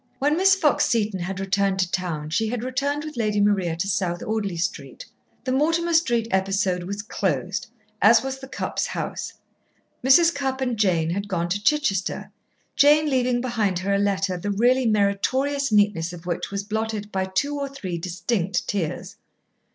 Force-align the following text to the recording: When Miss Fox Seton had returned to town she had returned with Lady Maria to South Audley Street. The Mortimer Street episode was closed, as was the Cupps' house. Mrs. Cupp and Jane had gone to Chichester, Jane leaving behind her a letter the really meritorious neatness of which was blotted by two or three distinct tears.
When 0.17 0.35
Miss 0.35 0.55
Fox 0.55 0.87
Seton 0.87 1.19
had 1.19 1.39
returned 1.39 1.77
to 1.77 1.91
town 1.91 2.31
she 2.31 2.47
had 2.47 2.63
returned 2.63 3.05
with 3.05 3.17
Lady 3.17 3.39
Maria 3.39 3.75
to 3.75 3.87
South 3.87 4.23
Audley 4.23 4.57
Street. 4.57 5.05
The 5.43 5.51
Mortimer 5.51 5.93
Street 5.93 6.27
episode 6.31 6.81
was 6.85 7.03
closed, 7.03 7.67
as 8.01 8.23
was 8.23 8.39
the 8.39 8.47
Cupps' 8.47 8.87
house. 8.87 9.33
Mrs. 10.03 10.33
Cupp 10.33 10.59
and 10.59 10.75
Jane 10.75 11.11
had 11.11 11.27
gone 11.27 11.49
to 11.49 11.63
Chichester, 11.63 12.31
Jane 12.75 13.11
leaving 13.11 13.41
behind 13.41 13.77
her 13.77 13.93
a 13.93 13.99
letter 13.99 14.37
the 14.37 14.49
really 14.49 14.87
meritorious 14.87 15.71
neatness 15.71 16.13
of 16.13 16.25
which 16.25 16.49
was 16.49 16.63
blotted 16.63 17.11
by 17.11 17.25
two 17.25 17.59
or 17.59 17.69
three 17.69 17.99
distinct 17.99 18.67
tears. 18.67 19.17